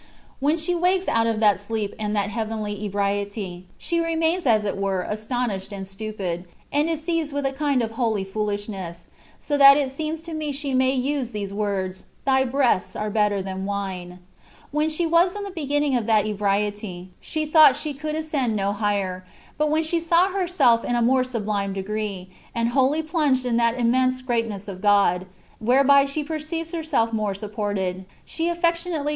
When 0.39 0.57
she 0.57 0.73
wakes 0.73 1.07
out 1.07 1.27
of 1.27 1.39
that 1.41 1.59
sleep 1.59 1.93
and 1.99 2.15
that 2.15 2.31
heavenly 2.31 2.83
ebriety, 2.89 3.65
she 3.77 3.99
remains 3.99 4.47
as 4.47 4.65
it 4.65 4.75
were 4.75 5.07
asto 5.07 5.45
nished 5.47 5.71
and 5.71 5.87
stupid, 5.87 6.45
and 6.73 6.89
is 6.89 7.03
seized 7.03 7.33
with 7.33 7.45
a 7.45 7.51
kind 7.53 7.83
of 7.83 7.91
holy 7.91 8.23
foolishness, 8.23 9.05
so 9.37 9.59
that 9.59 9.77
it 9.77 9.91
seems 9.91 10.23
to 10.23 10.33
me 10.33 10.51
she 10.51 10.73
may 10.73 10.91
use 10.91 11.29
these 11.33 11.53
words," 11.53 12.05
Thy 12.25 12.43
breasts 12.43 12.95
are 12.95 13.11
better 13.11 13.43
than 13.43 13.67
wine.^^ 13.67 14.17
When 14.71 14.89
she 14.89 15.05
was 15.05 15.35
in 15.35 15.43
the 15.43 15.51
beginning 15.51 15.95
of 15.95 16.07
that 16.07 16.25
ebriety, 16.25 17.09
she 17.19 17.45
thought 17.45 17.75
she 17.75 17.93
could 17.93 18.15
ascend 18.15 18.55
no 18.55 18.73
higher; 18.73 19.23
but 19.55 19.69
when 19.69 19.83
she 19.83 19.99
saw 19.99 20.29
herself 20.29 20.83
in 20.83 20.95
a 20.95 21.01
more 21.03 21.21
subUme 21.21 21.75
degree, 21.75 22.27
and 22.55 22.69
wholly 22.69 23.03
plunged 23.03 23.45
in 23.45 23.57
that 23.57 23.79
im 23.79 23.91
mense 23.91 24.19
greatness 24.23 24.67
of 24.67 24.81
God, 24.81 25.27
whereby 25.59 26.05
she 26.05 26.23
perceives 26.23 26.71
herself 26.71 27.13
more 27.13 27.35
supported, 27.35 28.05
she 28.25 28.47
aflfectionately 28.47 28.49
com 28.51 28.55
* 28.55 28.55
''Con 28.55 28.55
una 28.55 28.55
manera 28.55 28.55
de 28.55 28.55
borrachez 28.55 28.55
diyina," 28.55 28.55
&c. 28.55 28.57
CONCEPTIONS 28.57 28.85
OF 28.87 28.91
DIVINE 28.93 29.05
LOVE. 29.05 29.07